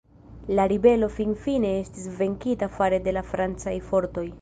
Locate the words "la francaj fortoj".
3.19-4.31